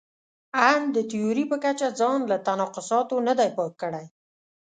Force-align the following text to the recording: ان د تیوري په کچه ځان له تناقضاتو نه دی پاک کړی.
ان 0.69 0.81
د 0.95 0.97
تیوري 1.09 1.45
په 1.51 1.57
کچه 1.63 1.87
ځان 1.99 2.19
له 2.31 2.37
تناقضاتو 2.47 3.15
نه 3.27 3.33
دی 3.39 3.49
پاک 3.57 3.71
کړی. 3.81 4.05